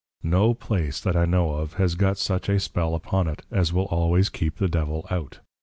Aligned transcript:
No 0.23 0.55
Place, 0.55 0.99
that 0.99 1.15
I 1.15 1.25
know 1.25 1.51
of, 1.51 1.73
has 1.73 1.93
got 1.93 2.17
such 2.17 2.49
a 2.49 2.59
Spell 2.59 2.95
upon 2.95 3.27
it, 3.27 3.43
as 3.51 3.71
will 3.71 3.85
always 3.85 4.29
keep 4.29 4.55
the 4.55 4.67
Devil 4.67 5.05
out. 5.11 5.41